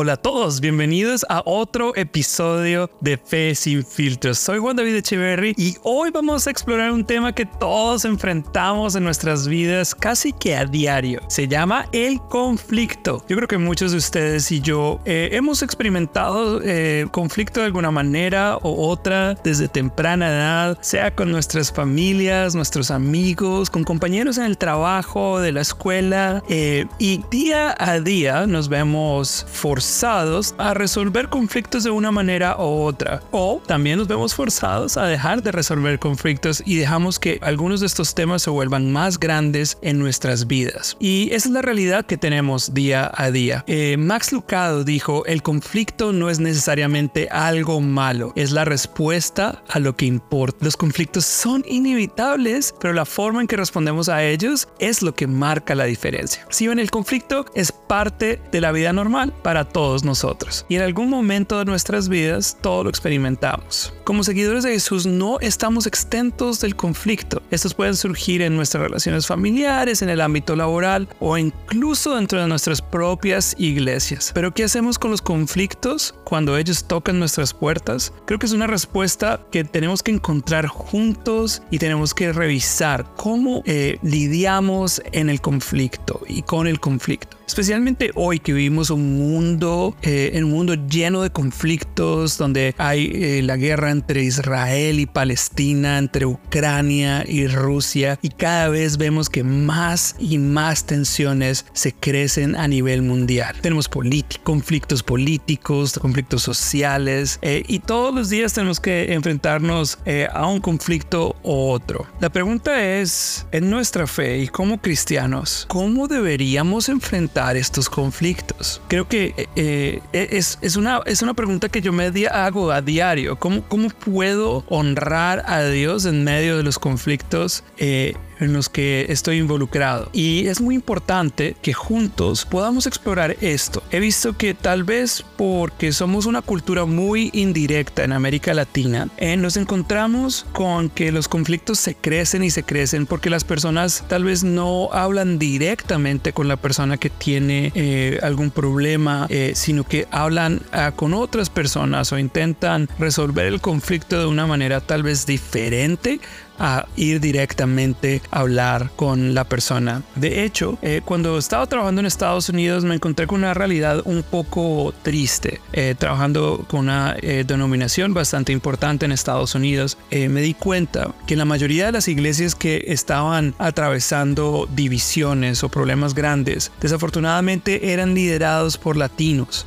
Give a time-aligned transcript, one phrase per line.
[0.00, 4.38] Hola a todos, bienvenidos a otro episodio de Fe sin filtros.
[4.38, 9.02] Soy Juan David Echeverry y hoy vamos a explorar un tema que todos enfrentamos en
[9.02, 11.20] nuestras vidas casi que a diario.
[11.26, 13.24] Se llama el conflicto.
[13.28, 17.90] Yo creo que muchos de ustedes y yo eh, hemos experimentado eh, conflicto de alguna
[17.90, 24.44] manera u otra desde temprana edad, sea con nuestras familias, nuestros amigos, con compañeros en
[24.44, 30.74] el trabajo, de la escuela eh, y día a día nos vemos forzados forzados a
[30.74, 33.22] resolver conflictos de una manera u otra.
[33.30, 37.86] O también nos vemos forzados a dejar de resolver conflictos y dejamos que algunos de
[37.86, 40.94] estos temas se vuelvan más grandes en nuestras vidas.
[41.00, 43.64] Y esa es la realidad que tenemos día a día.
[43.66, 49.78] Eh, Max Lucado dijo, el conflicto no es necesariamente algo malo, es la respuesta a
[49.78, 50.66] lo que importa.
[50.66, 55.26] Los conflictos son inevitables, pero la forma en que respondemos a ellos es lo que
[55.26, 56.46] marca la diferencia.
[56.50, 60.66] Si ven, el conflicto es parte de la vida normal para todos nosotros.
[60.68, 63.92] Y en algún momento de nuestras vidas todo lo experimentamos.
[64.04, 67.42] Como seguidores de Jesús no estamos exentos del conflicto.
[67.50, 72.48] Estos pueden surgir en nuestras relaciones familiares, en el ámbito laboral o incluso dentro de
[72.48, 74.32] nuestras propias iglesias.
[74.34, 78.12] Pero ¿qué hacemos con los conflictos cuando ellos tocan nuestras puertas?
[78.26, 83.62] Creo que es una respuesta que tenemos que encontrar juntos y tenemos que revisar cómo
[83.64, 87.37] eh, lidiamos en el conflicto y con el conflicto.
[87.48, 93.42] Especialmente hoy que vivimos un mundo, eh, un mundo lleno de conflictos, donde hay eh,
[93.42, 99.44] la guerra entre Israel y Palestina, entre Ucrania y Rusia, y cada vez vemos que
[99.44, 103.56] más y más tensiones se crecen a nivel mundial.
[103.62, 109.98] Tenemos conflictos políticos, conflictos sociales, eh, y todos los días tenemos que enfrentarnos
[110.34, 112.06] a un conflicto u otro.
[112.20, 118.80] La pregunta es, en nuestra fe y como cristianos, ¿cómo deberíamos enfrentar estos conflictos?
[118.88, 122.82] Creo que eh, eh, es, es, una, es una pregunta que yo me hago a
[122.82, 123.38] diario.
[123.38, 127.64] ¿Cómo, ¿Cómo puedo honrar a Dios en medio de los conflictos?
[127.76, 130.10] Eh, en los que estoy involucrado.
[130.12, 133.82] Y es muy importante que juntos podamos explorar esto.
[133.90, 139.36] He visto que tal vez porque somos una cultura muy indirecta en América Latina, eh,
[139.36, 144.24] nos encontramos con que los conflictos se crecen y se crecen porque las personas tal
[144.24, 150.06] vez no hablan directamente con la persona que tiene eh, algún problema, eh, sino que
[150.10, 155.26] hablan ah, con otras personas o intentan resolver el conflicto de una manera tal vez
[155.26, 156.20] diferente
[156.58, 160.02] a ir directamente a hablar con la persona.
[160.14, 164.22] De hecho, eh, cuando estaba trabajando en Estados Unidos me encontré con una realidad un
[164.22, 165.60] poco triste.
[165.72, 171.36] Eh, trabajando con una eh, denominación bastante importante en Estados Unidos, me di cuenta que
[171.36, 178.78] la mayoría de las iglesias que estaban atravesando divisiones o problemas grandes, desafortunadamente eran liderados
[178.78, 179.66] por latinos.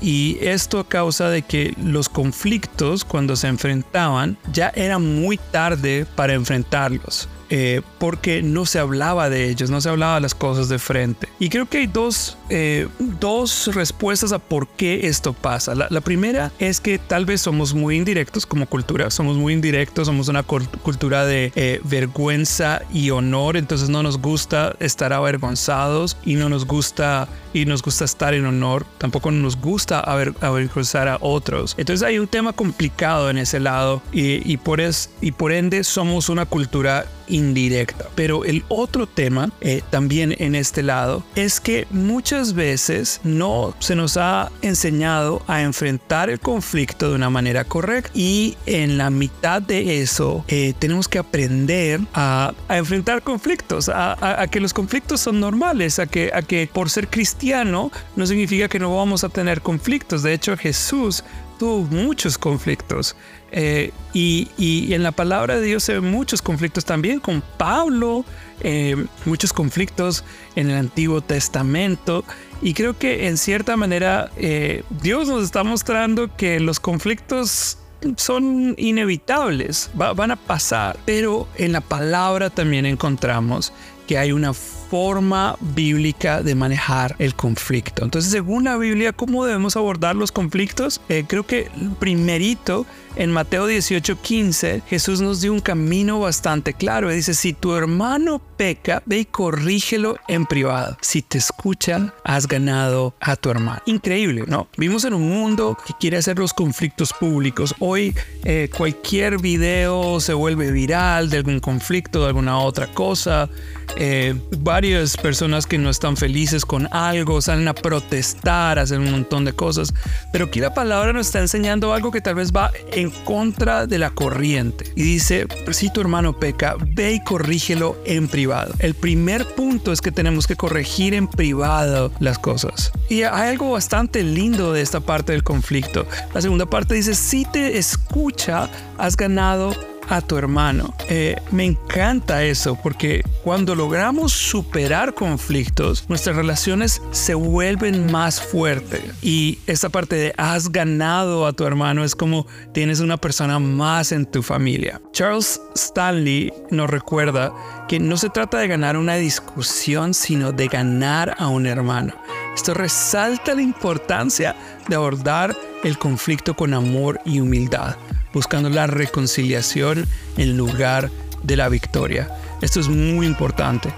[0.00, 6.06] y esto a causa de que los conflictos cuando se enfrentaban ya era muy tarde
[6.16, 7.28] para enfrentarlos.
[7.50, 11.28] Eh, porque no se hablaba de ellos, no se hablaba de las cosas de frente.
[11.38, 15.74] Y creo que hay dos, eh, dos respuestas a por qué esto pasa.
[15.74, 20.28] La, primera es que tal vez somos muy indirectos como cultura, somos muy indirectos, somos
[20.28, 26.48] una cultura de eh, vergüenza y honor, entonces no nos gusta estar avergonzados y no
[26.48, 31.74] nos gusta y nos gusta estar en honor, tampoco nos gusta avergonzar a otros.
[31.78, 35.82] Entonces hay un tema complicado en ese lado y, y, por, es, y por ende
[35.84, 38.06] somos una cultura indirecta.
[38.14, 43.94] Pero el otro tema eh, también en este lado es que muchas veces no se
[43.94, 49.62] nos ha enseñado a enfrentar el conflicto de una manera correcta y en la mitad
[49.62, 55.98] de eso eh, tenemos que aprender a, enfrentar conflictos, a, que los conflictos son normales,
[55.98, 60.22] a que, a que por ser cristiano no significa que no vamos a tener conflictos.
[60.22, 61.24] De hecho, Jesús
[61.58, 63.16] tuvo muchos conflictos.
[63.50, 68.24] Eh, y, en la palabra de Dios se ven muchos conflictos también con Pablo,
[68.60, 70.24] eh, muchos conflictos
[70.54, 72.24] en el Antiguo Testamento.
[72.62, 77.78] Y creo que en cierta manera eh, Dios nos está mostrando que los conflictos
[78.16, 83.72] son inevitables, van a pasar, pero en la palabra también encontramos
[84.06, 84.52] que hay una
[84.90, 88.04] forma bíblica de manejar el conflicto.
[88.04, 91.00] Entonces, según la Biblia, ¿cómo debemos abordar los conflictos?
[91.08, 92.86] Eh, creo que primerito
[93.16, 97.10] en Mateo 18:15 Jesús nos dio un camino bastante claro.
[97.10, 100.96] Dice, si tu hermano peca, ve y corrígelo en privado.
[101.00, 103.80] Si te escuchan, has ganado a tu hermano.
[103.86, 104.68] Increíble, ¿no?
[104.76, 107.74] Vivimos en un mundo que quiere hacer los conflictos públicos.
[107.80, 108.14] Hoy
[108.44, 113.48] eh, cualquier video se vuelve viral de algún conflicto, de alguna otra cosa.
[113.96, 114.34] Eh,
[114.78, 119.52] varias personas que no están felices con algo, salen a protestar, hacen un montón de
[119.52, 119.92] cosas,
[120.30, 123.98] pero aquí la palabra nos está enseñando algo que tal vez va en contra de
[123.98, 124.84] la corriente.
[124.94, 128.72] Y dice, si tu hermano peca, ve y corrígelo en privado.
[128.78, 132.92] El primer punto es que tenemos que corregir en privado las cosas.
[133.08, 136.06] Y hay algo bastante lindo de esta parte del conflicto.
[136.32, 139.74] La segunda parte dice, si te escucha, has ganado
[140.08, 140.94] a tu hermano.
[141.08, 149.02] Eh, me encanta eso porque cuando logramos superar conflictos, nuestras relaciones se vuelven más fuertes.
[149.22, 154.12] Y esta parte de has ganado a tu hermano es como tienes una persona más
[154.12, 155.00] en tu familia.
[155.12, 157.52] Charles Stanley nos recuerda
[157.88, 162.14] que no se trata de ganar una discusión, sino de ganar a un hermano.
[162.54, 164.56] Esto resalta la importancia
[164.88, 167.96] de abordar el conflicto con amor y humildad
[168.32, 171.10] buscando la reconciliación en lugar
[171.42, 172.30] de la victoria.
[172.60, 173.92] Esto es muy importante.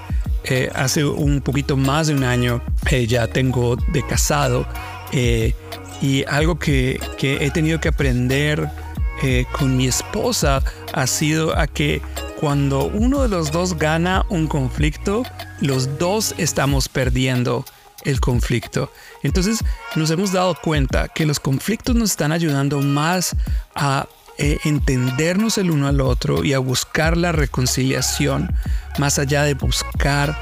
[0.44, 4.66] Eh, hace un poquito más de un año eh, ya tengo de casado
[5.12, 5.54] eh,
[6.00, 8.70] y algo que, que, he tenido que aprender
[9.52, 10.62] con mi esposa
[10.94, 12.00] ha sido a que
[12.40, 15.24] cuando uno de los dos gana un conflicto,
[15.60, 17.66] los dos estamos perdiendo
[18.04, 18.90] el conflicto.
[19.22, 19.62] Entonces
[19.94, 23.36] nos hemos dado cuenta que los conflictos nos están ayudando más
[23.74, 24.06] a
[24.42, 28.50] eh, entendernos el uno al otro y a buscar la reconciliación
[28.98, 30.34] más allá de buscar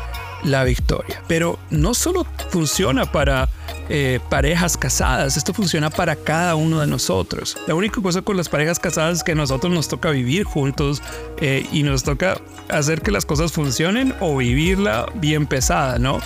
[0.44, 1.20] la victoria.
[1.26, 3.48] Pero no solo funciona para
[3.88, 7.56] eh, parejas casadas, esto funciona para cada uno de nosotros.
[7.66, 11.02] La única cosa con las parejas casadas es que nosotros nos toca vivir juntos
[11.40, 16.20] eh, y nos toca hacer que las cosas funcionen o vivirla bien pesada, ¿no?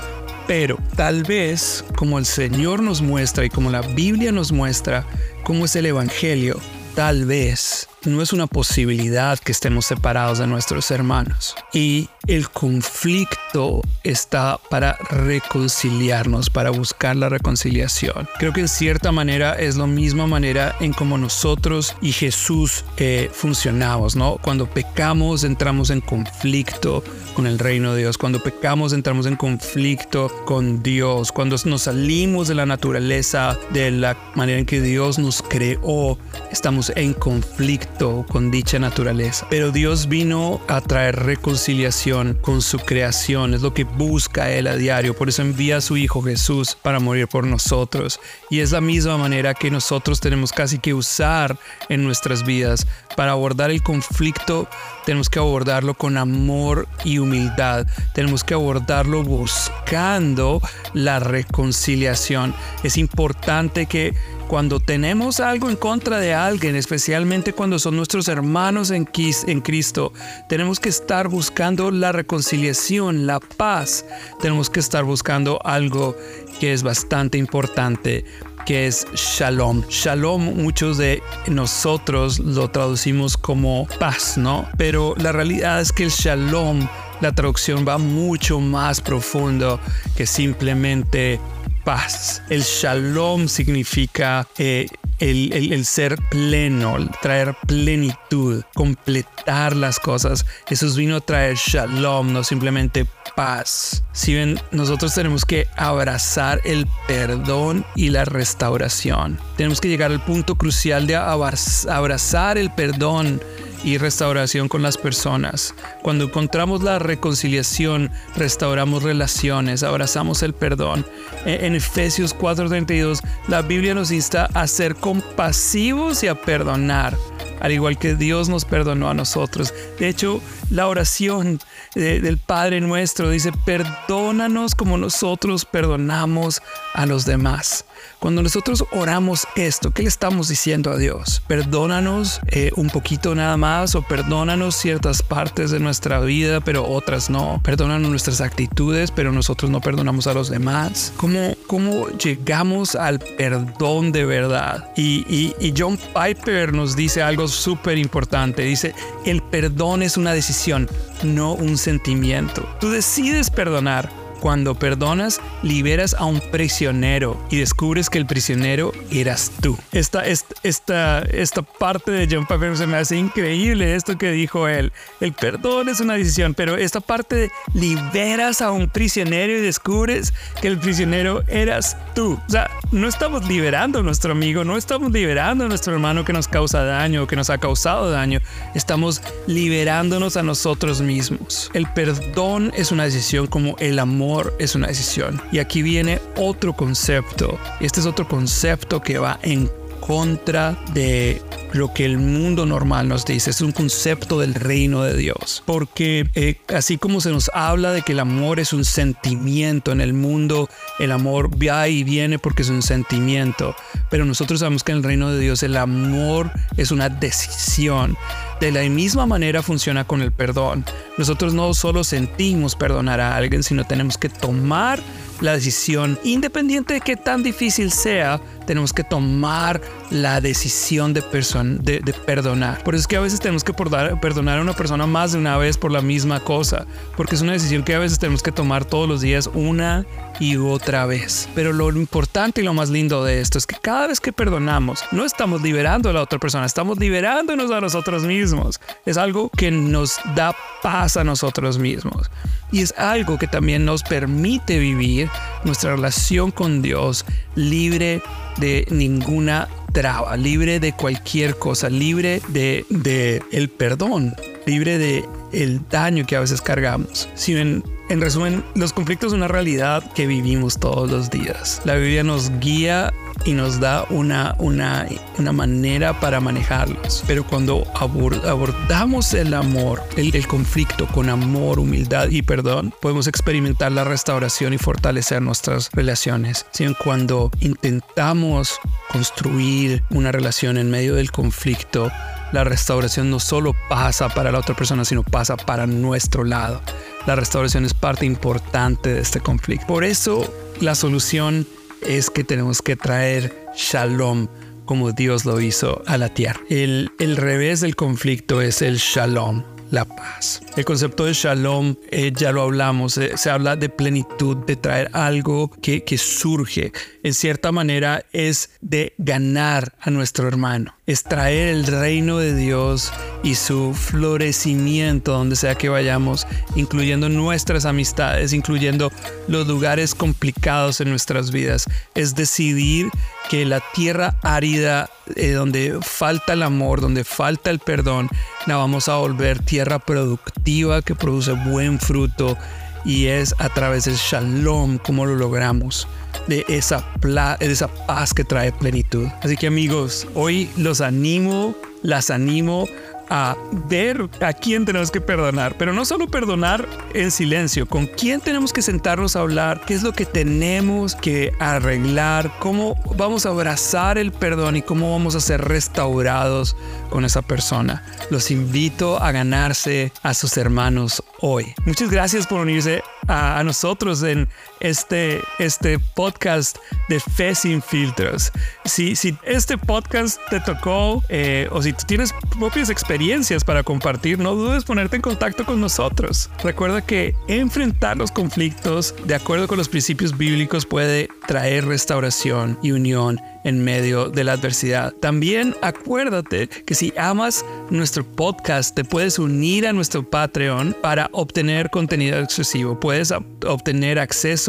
[0.47, 5.07] Pero tal vez como el Señor nos muestra y como la Biblia nos muestra
[5.43, 6.61] cómo es el Evangelio,
[6.95, 11.55] tal vez no es una posibilidad que estemos separados de nuestros hermanos.
[11.73, 18.29] Y el conflicto está para reconciliarnos, para buscar la reconciliación.
[18.39, 23.31] Creo que en cierta manera es la misma manera en como nosotros y Jesús eh,
[23.33, 24.39] funcionamos, ¿no?
[24.43, 27.03] Cuando pecamos entramos en conflicto
[27.35, 28.19] con el reino de Dios.
[28.19, 31.33] Cuando pecamos entramos en conflicto con Dios.
[31.33, 36.19] Cuando nos salimos de la naturaleza, de la manera en que Dios nos creó,
[36.51, 39.47] estamos en conflicto con dicha naturaleza.
[39.49, 44.77] Pero Dios vino a traer reconciliación con su creación, es lo que busca Él a
[44.77, 48.19] diario, por eso envía a su Hijo Jesús para morir por nosotros.
[48.51, 51.57] Y es la misma manera que nosotros tenemos casi que usar
[51.89, 52.87] en nuestras vidas.
[53.17, 54.69] Para abordar el conflicto
[55.07, 60.61] tenemos que abordarlo con amor y humildad, tenemos que abordarlo buscando
[60.93, 62.55] la reconciliación.
[62.83, 64.15] Es importante que
[64.53, 70.13] cuando tenemos algo en contra de alguien, especialmente cuando son nuestros hermanos en, Cristo,
[70.47, 74.05] tenemos que estar buscando la reconciliación, la paz.
[74.43, 76.15] Tenemos que estar buscando algo
[76.61, 78.27] que es bastante importante
[78.67, 79.85] que es shalom.
[79.89, 84.69] Shalom muchos de nosotros lo traducimos como paz, ¿no?
[84.77, 86.87] Pero la realidad es que el shalom,
[87.23, 89.81] la traducción va mucho más profundo
[90.15, 91.41] que simplemente
[91.85, 92.43] paz.
[92.49, 94.87] El shalom significa eh,
[95.19, 100.45] el, ser pleno, traer plenitud, completar las cosas.
[100.67, 104.03] Jesús vino a traer shalom, no simplemente paz.
[104.13, 109.39] Si ven, nosotros tenemos que abrazar el perdón y la restauración.
[109.57, 113.41] Tenemos que llegar al punto crucial de abrazar el perdón
[113.85, 115.75] y restauración con las personas.
[116.03, 121.05] Cuando encontramos la reconciliación, restauramos relaciones, abrazamos el perdón.
[121.45, 127.17] E, en Efesios 4:32, la Biblia nos insta a ser compasivos y a perdonar,
[127.61, 129.75] al igual que Dios nos perdonó a nosotros.
[129.99, 131.61] De hecho, la oración
[131.95, 136.63] del Padre nuestro dice, perdónanos como nosotros perdonamos
[136.95, 137.85] a los demás.
[138.19, 141.43] Cuando nosotros oramos esto, ¿qué le estamos diciendo a Dios?
[141.49, 147.31] Perdónanos eh, un poquito nada más o perdónanos ciertas partes de nuestra vida, pero otras
[147.31, 147.61] no.
[147.65, 151.13] Perdónanos nuestras actitudes, pero nosotros no perdonamos a los demás.
[151.17, 154.93] ¿Cómo, cómo llegamos al perdón de verdad?
[154.97, 155.25] Y,
[155.59, 158.63] y John Piper nos dice algo súper importante.
[158.63, 158.95] Dice,
[159.25, 160.89] el perdón es una decisión,
[161.23, 162.69] no un sentimiento.
[162.81, 169.53] Tú decides perdonar Cuando perdonas, liberas a un prisionero y descubres que el prisionero eras
[169.61, 169.79] tú.
[169.93, 174.67] Esta, esta, esta, esta parte de John Piper se me hace increíble esto que dijo
[174.67, 174.91] él.
[175.21, 180.35] El perdón es una decisión, pero esta parte de liberas a un prisionero y descubres
[180.61, 182.37] que el prisionero eras tú.
[182.45, 186.33] O sea, no estamos liberando a nuestro amigo, no estamos liberando a nuestro hermano que
[186.33, 188.41] nos causa daño, que nos ha causado daño.
[188.75, 191.71] Estamos liberándonos a nosotros mismos.
[191.75, 195.41] El perdón es una decisión como el amor es una decisión.
[195.53, 197.59] Y aquí viene otro concepto.
[197.81, 199.71] Este es otro concepto que va en
[200.07, 201.41] contra de
[201.73, 203.51] lo que el mundo normal nos dice.
[203.51, 205.63] Es un concepto del reino de Dios.
[205.65, 210.01] Porque eh, así como se nos habla de que el amor es un sentimiento en
[210.01, 210.69] el mundo,
[210.99, 213.75] el amor va y viene porque es un sentimiento.
[214.11, 218.17] Pero nosotros sabemos que en el reino de Dios el amor es una decisión.
[218.61, 220.85] De la misma manera funciona con el perdón.
[221.17, 225.01] Nosotros no solo sentimos perdonar a alguien, sino tenemos que tomar
[225.43, 229.81] la decisión, independiente de que tan difícil sea, tenemos que tomar
[230.11, 232.83] la decisión de, de, perdonar.
[232.85, 235.57] Por eso es que a veces tenemos que perdonar a una persona más de una
[235.57, 238.85] vez por la misma cosa, porque es una decisión que a veces tenemos que tomar
[238.85, 240.07] todos los días una
[240.39, 241.49] y otra vez.
[241.55, 245.05] Pero lo importante y lo más lindo de esto es que cada vez que perdonamos,
[245.11, 248.81] no estamos liberando a la otra persona, estamos liberándonos a nosotros mismos.
[249.07, 252.31] Es algo que nos da paz a nosotros mismos.
[252.71, 255.29] Y es algo que también nos permite vivir
[255.65, 257.25] nuestra relación con Dios
[257.55, 258.23] libre
[258.59, 264.35] de ninguna traba, libre de cualquier cosa, libre de, el perdón,
[264.67, 267.29] libre de el daño que a veces cargamos.
[267.35, 271.83] Si en, en resumen, los conflictos son una realidad que vivimos todos los días.
[271.85, 273.13] La Biblia nos guía
[273.45, 275.07] y nos da una, una,
[275.39, 277.25] una manera para manejarlos.
[277.27, 284.05] Pero cuando abordamos el amor, el, conflicto con amor, humildad y perdón, podemos experimentar la
[284.05, 286.67] restauración y fortalecer nuestras relaciones.
[286.73, 286.87] ¿Sí?
[287.03, 288.79] Cuando intentamos
[289.11, 292.11] construir una relación en medio del conflicto,
[292.53, 296.83] la restauración no solo pasa para la otra persona, sino pasa para nuestro lado.
[297.27, 299.87] La restauración es parte importante de este conflicto.
[299.87, 301.67] Por eso la solución
[302.07, 304.49] es que tenemos que traer shalom
[304.85, 306.61] como Dios lo hizo a la tierra.
[306.69, 310.63] El, el revés del conflicto es el shalom la paz.
[310.75, 315.11] El concepto de shalom, eh, ya lo hablamos, eh, se habla de plenitud, de traer
[315.13, 316.93] algo que, surge.
[317.23, 323.13] En cierta manera es de ganar a nuestro hermano, es traer el reino de Dios
[323.43, 329.13] y su florecimiento donde sea que vayamos, incluyendo nuestras amistades, incluyendo
[329.47, 331.85] los lugares complicados en nuestras vidas.
[332.15, 333.11] Es decidir
[333.51, 338.29] que la tierra árida, eh, donde falta el amor, donde falta el perdón,
[338.67, 342.57] la vamos a volver tierra productiva que produce buen fruto
[343.05, 346.07] y es a través del shalom como lo logramos,
[346.47, 349.27] de esa, de esa paz que trae plenitud.
[349.43, 352.87] Así que amigos, hoy los animo, las animo
[353.35, 353.57] a
[353.89, 358.75] ver a quién tenemos que perdonar, pero no solo perdonar en silencio, con quién tenemos
[358.75, 364.19] que sentarnos a hablar, qué es lo que tenemos que arreglar, cómo vamos a abrazar
[364.19, 366.77] el perdón y cómo vamos a ser restaurados
[367.09, 368.05] con esa persona.
[368.29, 371.75] Los invito a ganarse a sus hermanos hoy.
[371.87, 374.49] Muchas gracias por unirse a, nosotros en
[374.83, 376.77] este, este podcast
[377.09, 378.53] de Fe sin filtros.
[378.85, 384.39] Si, si este podcast te tocó eh, o si tú tienes propias experiencias, para compartir,
[384.39, 386.51] no dudes ponerte en contacto con nosotros.
[386.63, 392.93] Recuerda que enfrentar los conflictos de acuerdo con los principios bíblicos puede traer restauración y
[392.93, 395.13] unión en medio de la adversidad.
[395.15, 401.91] También acuérdate que si amas nuestro podcast, te puedes unir a nuestro Patreon para obtener
[401.91, 402.99] contenido exclusivo.
[402.99, 403.33] Puedes
[403.67, 404.19] obtener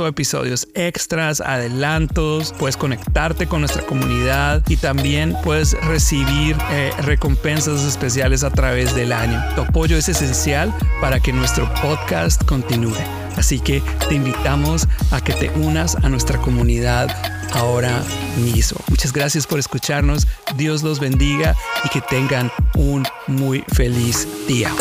[0.03, 6.91] acceso a episodios extras, adelantos, puedes conectarte con nuestra comunidad y también puedes recibir eh,
[6.99, 9.41] recompensas especiales a través del año.
[9.55, 12.97] Tu apoyo es esencial para que nuestro podcast continúe.
[13.35, 17.09] Así que te invitamos a que te unas a nuestra comunidad
[17.53, 18.03] ahora
[18.37, 18.79] mismo.
[18.89, 20.27] Muchas gracias por escucharnos.
[20.55, 24.71] Dios los bendiga y que tengan un muy feliz día.